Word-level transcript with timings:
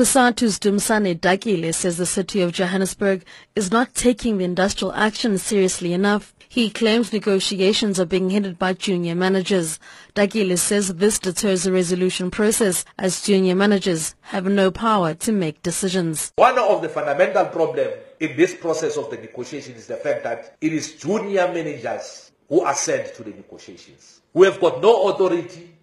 Cosatu's 0.00 0.58
Dumisani 0.58 1.14
Dakile 1.14 1.74
says 1.74 1.98
the 1.98 2.06
city 2.06 2.40
of 2.40 2.52
Johannesburg 2.52 3.22
is 3.54 3.70
not 3.70 3.94
taking 3.94 4.38
the 4.38 4.46
industrial 4.46 4.94
action 4.94 5.36
seriously 5.36 5.92
enough. 5.92 6.34
He 6.48 6.70
claims 6.70 7.12
negotiations 7.12 8.00
are 8.00 8.06
being 8.06 8.30
hindered 8.30 8.58
by 8.58 8.72
junior 8.72 9.14
managers. 9.14 9.78
Dakile 10.14 10.56
says 10.56 10.94
this 10.94 11.18
deters 11.18 11.64
the 11.64 11.72
resolution 11.72 12.30
process 12.30 12.86
as 12.98 13.20
junior 13.20 13.54
managers 13.54 14.14
have 14.22 14.46
no 14.46 14.70
power 14.70 15.12
to 15.12 15.32
make 15.32 15.62
decisions. 15.62 16.32
One 16.36 16.58
of 16.58 16.80
the 16.80 16.88
fundamental 16.88 17.44
problems 17.44 17.92
in 18.20 18.38
this 18.38 18.54
process 18.54 18.96
of 18.96 19.10
the 19.10 19.18
negotiation 19.18 19.74
is 19.74 19.86
the 19.86 19.96
fact 19.96 20.24
that 20.24 20.56
it 20.62 20.72
is 20.72 20.94
junior 20.94 21.46
managers 21.52 22.32
who 22.48 22.62
are 22.62 22.74
sent 22.74 23.14
to 23.16 23.22
the 23.22 23.32
negotiations, 23.32 24.22
who 24.32 24.44
have 24.44 24.58
got 24.62 24.80
no 24.80 25.10
authority 25.10 25.76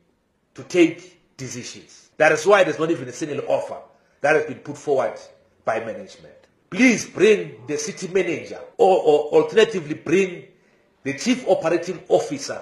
to 0.56 0.64
take 0.64 1.38
decisions. 1.38 2.10
That 2.18 2.32
is 2.32 2.48
why 2.48 2.64
there's 2.64 2.80
not 2.80 2.90
even 2.90 3.08
a 3.08 3.14
single 3.14 3.46
offer 3.48 3.78
that 4.22 4.36
has 4.36 4.46
been 4.46 4.60
put 4.60 4.78
forward 4.78 5.20
by 5.66 5.80
management. 5.80 6.34
Please 6.70 7.06
bring 7.10 7.56
the 7.68 7.78
city 7.78 8.08
manager 8.10 8.60
or, 8.78 8.98
or 9.00 9.44
alternatively 9.44 9.94
bring 9.94 10.46
the 11.04 11.18
chief 11.18 11.48
operating 11.48 12.02
officer 12.10 12.62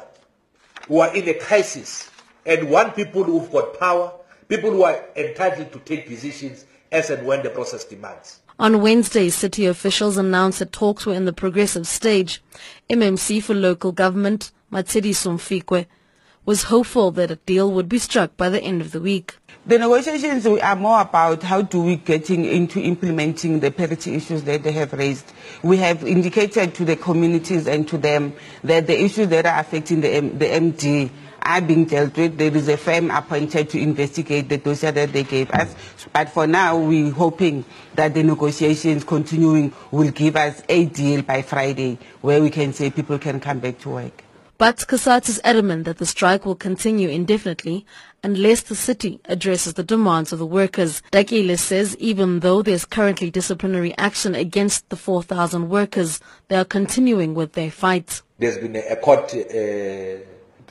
who 0.87 0.99
are 0.99 1.15
in 1.15 1.27
a 1.27 1.33
crisis 1.33 2.11
and 2.45 2.69
want 2.69 2.95
people 2.95 3.23
who've 3.23 3.51
got 3.51 3.79
power, 3.79 4.11
people 4.47 4.69
who 4.71 4.83
are 4.83 5.03
entitled 5.15 5.71
to 5.71 5.79
take 5.79 6.07
decisions 6.07 6.65
as 6.91 7.09
and 7.09 7.25
when 7.25 7.41
the 7.41 7.49
process 7.49 7.83
demands. 7.83 8.41
On 8.59 8.81
Wednesday, 8.81 9.29
city 9.29 9.65
officials 9.65 10.17
announced 10.17 10.59
that 10.59 10.71
talks 10.71 11.05
were 11.05 11.13
in 11.13 11.25
the 11.25 11.33
progressive 11.33 11.87
stage. 11.87 12.41
MMC 12.89 13.43
for 13.43 13.53
local 13.53 13.91
government, 13.91 14.51
Matshidiso 14.71 15.33
Mfikoe, 15.35 15.87
was 16.45 16.63
hopeful 16.63 17.11
that 17.11 17.31
a 17.31 17.35
deal 17.37 17.71
would 17.71 17.89
be 17.89 17.97
struck 17.97 18.37
by 18.37 18.49
the 18.49 18.61
end 18.61 18.81
of 18.81 18.91
the 18.91 18.99
week. 19.01 19.37
The 19.65 19.79
negotiations 19.79 20.45
are 20.45 20.75
more 20.75 21.01
about 21.01 21.41
how 21.41 21.63
do 21.63 21.81
we 21.81 21.95
getting 21.95 22.45
into 22.45 22.79
implementing 22.79 23.59
the 23.61 23.71
parity 23.71 24.13
issues 24.13 24.43
that 24.43 24.61
they 24.61 24.71
have 24.73 24.93
raised. 24.93 25.25
We 25.63 25.77
have 25.77 26.03
indicated 26.03 26.75
to 26.75 26.85
the 26.85 26.95
communities 26.95 27.67
and 27.67 27.87
to 27.87 27.97
them 27.97 28.33
that 28.63 28.85
the 28.85 29.03
issues 29.03 29.29
that 29.29 29.47
are 29.47 29.59
affecting 29.59 30.01
the, 30.01 30.09
M 30.09 30.37
the 30.37 30.45
MD 30.45 31.09
are 31.41 31.61
being 31.61 31.85
dealt 31.85 32.15
with. 32.15 32.37
There 32.37 32.55
is 32.55 32.67
a 32.67 32.77
firm 32.77 33.09
appointed 33.09 33.71
to 33.71 33.79
investigate 33.79 34.49
the 34.49 34.57
dossier 34.57 34.91
that 34.91 35.13
they 35.13 35.23
gave 35.23 35.49
us. 35.49 35.73
But 36.13 36.29
for 36.29 36.45
now, 36.45 36.77
we're 36.77 37.11
hoping 37.11 37.65
that 37.95 38.13
the 38.13 38.21
negotiations 38.21 39.03
continuing 39.03 39.73
will 39.89 40.11
give 40.11 40.35
us 40.35 40.61
a 40.69 40.85
deal 40.85 41.23
by 41.23 41.41
Friday 41.41 41.97
where 42.21 42.39
we 42.39 42.51
can 42.51 42.71
say 42.73 42.91
people 42.91 43.17
can 43.17 43.39
come 43.39 43.57
back 43.59 43.79
to 43.79 43.89
work. 43.89 44.23
But 44.57 44.77
Cosatu 44.87 45.27
is 45.29 45.41
adamant 45.43 45.83
that 45.83 45.97
the 45.97 46.05
strike 46.05 46.45
will 46.45 46.55
continue 46.55 47.09
indefinitely 47.09 47.85
unless 48.23 48.61
the 48.61 48.75
city 48.75 49.19
addresses 49.25 49.73
the 49.73 49.83
demands 49.83 50.31
of 50.31 50.39
the 50.39 50.45
workers. 50.45 51.01
Dakile 51.11 51.59
says 51.59 51.97
even 51.97 52.39
though 52.39 52.61
there's 52.61 52.85
currently 52.85 53.29
disciplinary 53.29 53.93
action 53.97 54.33
against 54.33 54.87
the 54.87 54.95
4,000 54.95 55.67
workers, 55.67 56.21
they 56.47 56.55
are 56.55 56.63
continuing 56.63 57.33
with 57.33 57.51
their 57.51 57.69
fight. 57.69 58.21
There's 58.39 58.57
been 58.57 58.77
a 58.77 58.95
court 58.95 59.33
uh, 59.33 60.23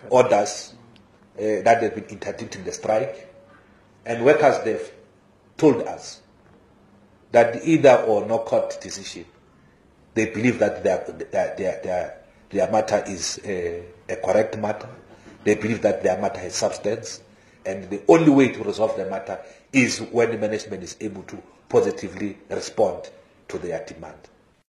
orders 0.09 0.73
uh, 1.37 1.43
that 1.43 1.83
have 1.83 1.95
been 1.95 2.05
interdicting 2.05 2.65
the 2.65 2.73
strike, 2.73 3.35
and 4.07 4.25
workers 4.25 4.65
they've 4.65 4.93
told 5.59 5.83
us 5.83 6.23
that 7.33 7.63
either 7.67 7.97
or 8.07 8.25
no 8.25 8.39
court 8.39 8.79
decision, 8.81 9.27
they 10.15 10.27
believe 10.27 10.59
that 10.61 10.83
they 10.83 10.91
are. 10.91 11.55
their, 11.57 11.81
their 11.83 12.24
their 12.55 12.71
matter 12.71 13.03
is 13.07 13.41
a, 13.45 13.83
a 14.09 14.17
correct 14.17 14.57
matter. 14.59 14.89
They 15.43 15.57
believe 15.57 15.83
that 15.83 16.03
their 16.05 16.21
matter 16.21 16.39
has 16.41 16.55
substance. 16.55 17.21
And 17.67 17.91
the 17.91 18.01
only 18.09 18.31
way 18.31 18.49
to 18.53 18.63
resolve 18.63 18.97
the 18.97 19.07
matter 19.11 19.39
is 19.73 19.99
when 20.01 20.31
the 20.31 20.39
management 20.39 20.83
is 20.85 20.97
able 21.01 21.25
to 21.25 21.43
positively 21.69 22.39
respond 22.49 23.11
to 23.49 23.59
their 23.59 23.85
demand. 23.85 24.17